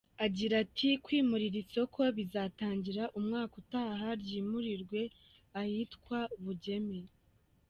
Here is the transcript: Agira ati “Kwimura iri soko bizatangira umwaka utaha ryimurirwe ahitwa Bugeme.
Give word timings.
Agira 0.25 0.53
ati 0.63 0.89
“Kwimura 1.03 1.43
iri 1.49 1.61
soko 1.73 1.99
bizatangira 2.17 3.03
umwaka 3.19 3.53
utaha 3.61 4.07
ryimurirwe 4.21 5.01
ahitwa 5.61 6.19
Bugeme. 6.43 6.99